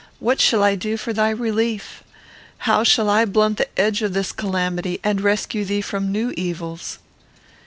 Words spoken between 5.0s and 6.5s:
and rescue thee from new